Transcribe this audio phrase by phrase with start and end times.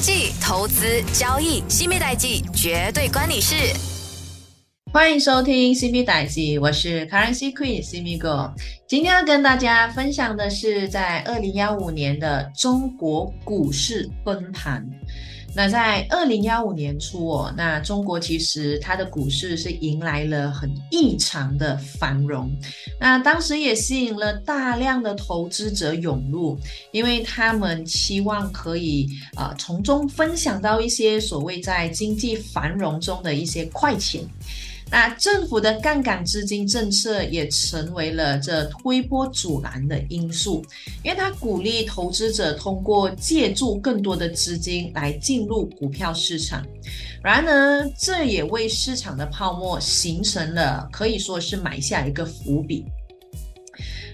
[0.00, 3.56] 经济、投资、交易，新密代记绝对关你事。
[4.92, 8.54] 欢迎收听新密代记，我是 Currency Queen CB Go。
[8.86, 14.88] 今天要跟大家分享的是在二零幺五年的中国股市崩盘。
[15.54, 22.48] 那在二零幺五年初哦，那中国其实它的股市是迎来了很异常的繁荣，
[23.00, 26.56] 那当时也吸引了大量的投资者涌入，
[26.92, 34.22] 因为他们期望可以呃从中分享到一些所谓在经济繁荣中的一些快钱。
[34.90, 40.64] 那政府的杠杆资金政策也成为了这推波阻澜的因素，
[41.04, 46.66] 因为它鼓励投资者通过借助更多的资金来进入股票市场。
[47.22, 52.84] 然而，这也为市场的泡沫形成了可以说是埋下一个伏笔。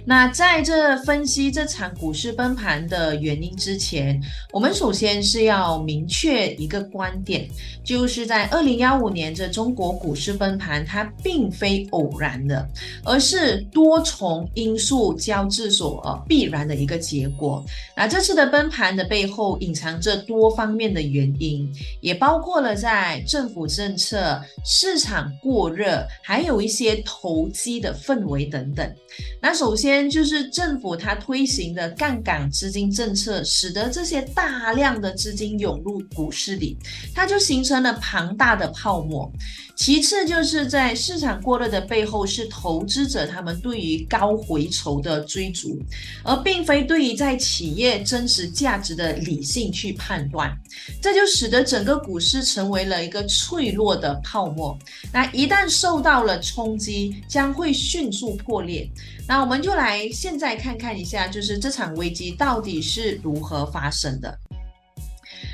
[0.07, 4.21] 那在这分析这场股市崩盘的原因之前，
[4.53, 7.49] 我们首先是要明确一个观点，
[7.83, 12.69] 就是在二零幺五年这中国股市崩盘，它并非偶然的，
[13.03, 17.65] 而是多重因素交织所必然的一个结果。
[17.97, 21.67] 那这次的崩盘的背后隐藏着多方面的原因，
[22.03, 28.95] 也包括了在政府政策、市场过热，还有一些投机的氛围等等。
[29.41, 29.94] 那首先。
[30.03, 36.77] 就是政府它推行的杠杆资金政策，使得这些大量的资金涌入股市里，
[37.15, 39.31] 它就形成了庞大的泡沫。
[39.77, 45.77] 其次，就是在市场过热的背后，是投资者他们对于高回酬的追逐，
[46.23, 50.57] 而并非对于在企业真实价值的理性去判断。
[51.03, 54.79] 这就使得整个股市成为了一个脆弱的泡沫。
[55.13, 58.89] 那一旦受到了冲击，将会迅速破裂。
[59.27, 64.39] 那我们就来现在看看一下，就是这场危机到底是如何发生的。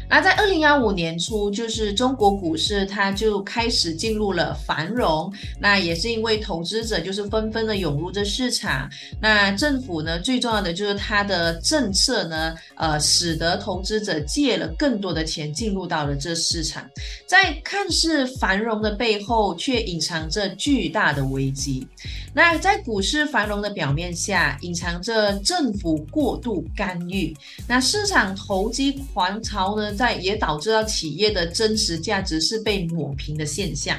[0.09, 5.33] 那在二零幺五年初，就是中国股市它就开始进入了繁荣。
[5.61, 8.91] 那也是因为投资者就是纷纷的涌入这市场。
[9.23, 16.85] 那政府呢，最重要的就是它的政策呢，呃，使得投资者借了更多的钱进入到了这市场。
[17.29, 21.87] 在看似繁荣的背后，却隐藏着巨大的危机。
[22.33, 27.37] 那在股市繁荣的表面下，隐藏着政府过度干预。
[27.67, 29.93] 那市场投机狂潮呢？
[29.93, 33.99] 在也导致到企业的真实价值是被抹平的现象。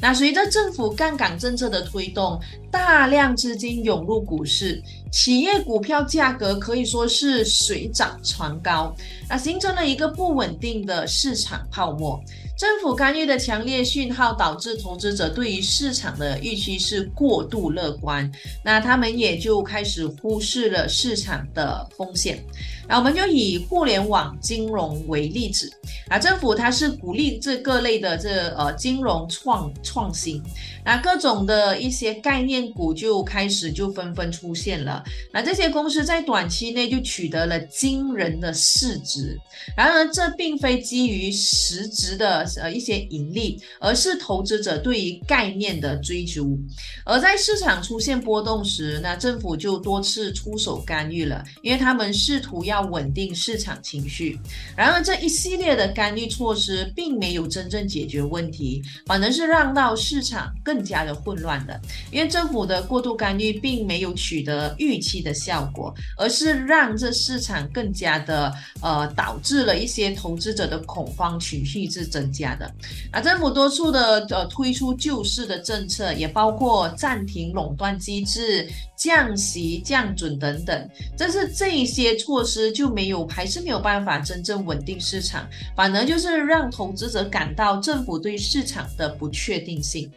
[0.00, 2.40] 那随着政府杠杆政策的推动，
[2.70, 8.94] 大量资金涌入股市，企业股票价格可以说是水涨船高，
[9.28, 12.20] 那形成了一个不稳定的市场泡沫。
[12.58, 18.28] 政府干预的强烈讯号导致投资者对于市场的预期是过度乐观，
[18.64, 22.44] 那他们也就开始忽视了市场的风险。
[22.88, 25.70] 那我们就以互联网金融为例子，
[26.08, 30.42] 啊，政府它是鼓励这各类的这呃金融创创新，
[30.86, 35.04] 那各种的一些概念股就开始就纷纷出现了。
[35.30, 39.38] 那这些公司在短期内就取得了惊人的市值，
[39.76, 46.58] 然而这并非基于实质的呃一些盈利，而是投资者对于概念的追逐。
[47.04, 52.77] 而在市场出现波动时，那政府就多次出手干预了，因为他们试图要。
[52.78, 54.38] 要稳定市场情绪，
[54.76, 61.80] 然而这一系列的干预措施并没有真正解决问题，反而是让到市场更加的混乱的。
[62.12, 72.72] 因为政府的过度干预并没有取得预期的效果，而是让这市场更加的呃导致了一些投资者的恐慌情绪是增加的。
[73.12, 82.67] 那政府多数的呃推出救市的政策，也包括暂停垄断机制、降息、降准等等，这是这一些措施。
[82.70, 90.10] 就没有，还是没有办法真正稳定市场，反而就是让投资者感到政府对市场的不确定性。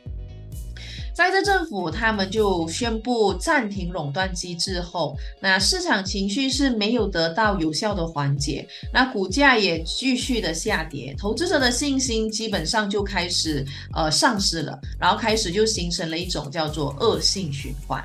[1.22, 13.63] 在这政府他们就宣布暂停垄断机制后，那市场情绪是没有得到有效的缓解，那股价也继续的下跌，投资者的信心基本上就开始
[13.94, 18.04] 呃丧失了，然后开始就形成了一种叫做恶性循环。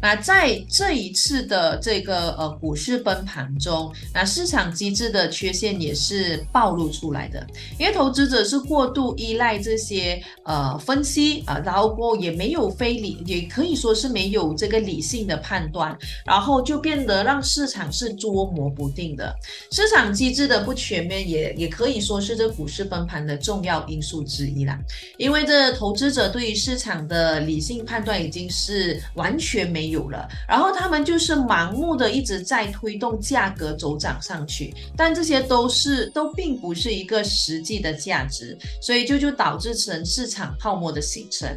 [0.00, 7.46] 那在这一次的这个呃股市崩盘中，那市场机制的缺陷也是暴露出来的，
[7.78, 19.34] 因为投资者是过度依赖这些呃分析啊，然后过也没没有非理，也可以说是没有这个理性的判断，然后就变得让市场是捉摸不定的。
[19.72, 24.78] 市场机制的不全面也也可以说是这股市崩盘的重要因素之一啦，
[25.18, 29.66] 因为这投资者对于市场的理性判断已经是完全。
[29.66, 41.48] 没有了，然后他们就是盲目的一直在推动价格走涨上去，但这些都是都并不是一个实际的价值，所以就就导致成市场泡沫的形成。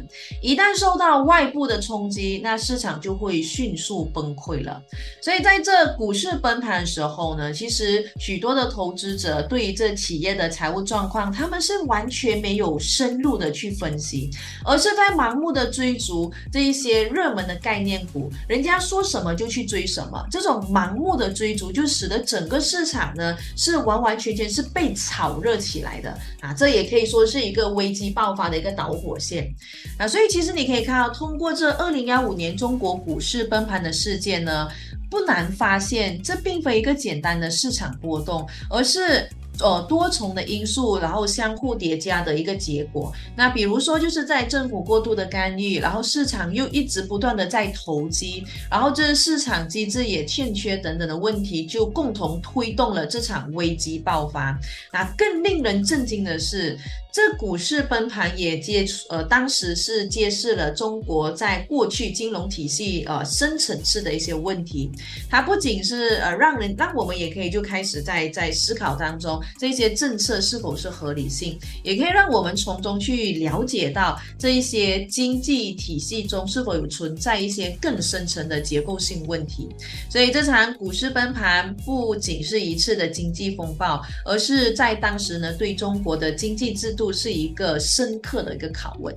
[0.42, 4.82] 一旦受到外部的冲击，那市场就会迅速崩溃了。
[5.20, 14.30] 所以在这股市崩盘的时候呢，其实许多的投资者对于这企业的财务状况，他们是完全没有深入的去分析，
[14.64, 20.26] 而是在盲目的追逐这一些热门的概念股，人家说什么就去追什么。
[20.30, 26.54] 这种盲目的追逐，就使得整个市场呢是完完全全是被炒热起来的啊！
[26.54, 29.52] 这也可以说是一个危机爆发的一个导火线
[29.98, 30.08] 啊！
[30.08, 34.68] 所以其实你你可以看到，通过这二零幺五年中国股市崩盘的事件呢。
[35.10, 39.28] 不难发现，这并非一个简单的市场波动，而是。
[39.62, 43.12] 呃，多重的因素，然后相互叠加的一个结果。
[43.36, 54.58] 那比如说，就是在政府过度的干预，然后市场又一直不断的在投机，然后这市场机制也欠缺等等的问题，就共同推动了这场危机爆发。
[54.90, 56.78] 那更令人震惊的是，
[57.12, 64.90] 这股市崩盘也揭呃，当时是揭示了中国在过去金融体系呃深层次的一些问题。
[65.28, 69.40] 它不仅是呃让人让我们也可以就开始在在思考当中。
[69.58, 79.68] 这些政策是否是合理性，也可以让我们从中去了解到这一些经济体系中是否有存在一些更深层的结构性问题。
[80.08, 89.14] 所以这场股市崩盘不仅是一次的经济风暴，而是在当时呢对中国的经济制度是一个深刻的一个拷问。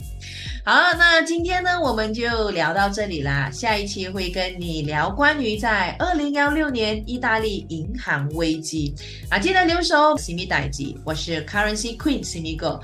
[0.63, 3.51] 好，那今天呢我们就聊到这里啦。
[3.51, 8.95] 下一期会跟你聊关于在二零幺六年意大利银行危机
[9.29, 10.15] 啊，记得留守。
[10.17, 12.79] 西米代记，我是 Currency Queen 西米哥。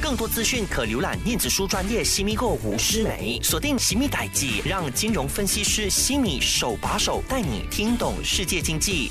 [0.00, 9.10] 更多资讯可浏览电子书专业西米购吴诗梅，锁定西米代记，让金融分析师西米手把手带你听懂世界经济。